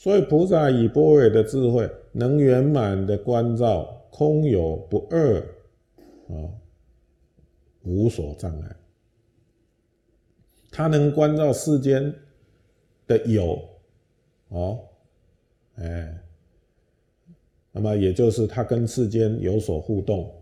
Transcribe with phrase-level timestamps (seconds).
[0.00, 5.38] 所以菩萨以般若的智慧，能圆满的关照空有不二
[6.30, 6.48] 啊，
[7.82, 8.76] 无所障碍。
[10.70, 12.14] 他能关照世间
[13.06, 13.62] 的有，
[14.48, 14.80] 哦，
[15.74, 16.18] 哎，
[17.70, 20.34] 那么也就是他跟世间有所互动，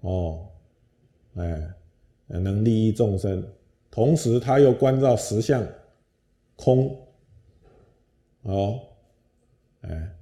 [0.00, 0.48] 哦，
[1.36, 1.72] 哎，
[2.26, 3.46] 能利益众生，
[3.92, 5.64] 同时他又关照实相
[6.56, 6.98] 空，
[8.44, 8.80] 哦，
[9.82, 10.16] 哎，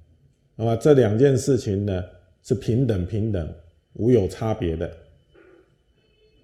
[0.57, 2.03] 那么这两件事情呢
[2.41, 3.55] 是平等平等，
[3.93, 4.97] 无有差别的，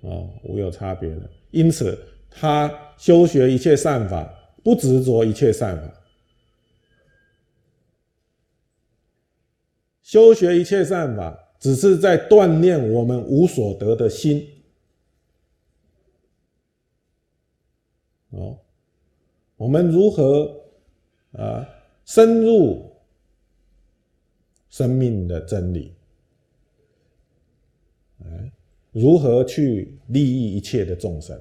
[0.02, 1.97] 哦，无有差别的，因此。
[2.31, 4.31] 他修学一切善法，
[4.63, 5.91] 不执着一切善法；
[10.03, 14.47] 修学一切善法，只是在锻炼我们无所得的心。
[18.30, 18.59] 哦，
[19.57, 20.58] 我们如何
[21.33, 21.67] 啊
[22.05, 22.91] 深入
[24.69, 25.94] 生命的真理？
[28.23, 28.52] 哎，
[28.91, 31.39] 如何去利益一切的众生？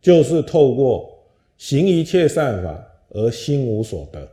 [0.00, 1.16] 就是透过
[1.58, 4.28] 行一切善法而心无所得。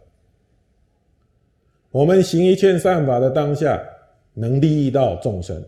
[1.92, 3.82] 我们行一切善法的当下，
[4.34, 5.64] 能利益到众生。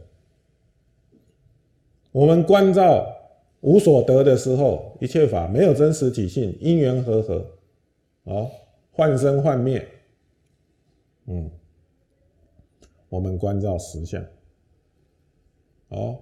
[2.11, 3.15] 我们关照
[3.61, 7.45] 无所得的时候，一切法没有真实体性，因缘和合，
[8.25, 8.47] 啊，
[8.91, 9.87] 幻生幻灭。
[11.25, 11.49] 嗯，
[13.09, 14.23] 我们关照实相。
[15.89, 16.19] 哦，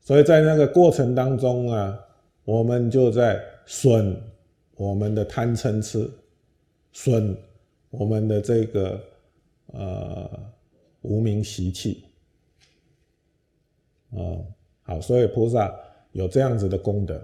[0.00, 2.04] 所以在那个过程当中啊。
[2.44, 4.18] 我们就在损
[4.74, 6.10] 我们的贪嗔痴，
[6.92, 7.36] 损
[7.90, 8.98] 我们的这个
[9.66, 10.50] 呃
[11.02, 12.04] 无名习气，
[14.12, 14.40] 啊，
[14.80, 15.78] 好，所以菩萨
[16.12, 17.22] 有这样子的功德。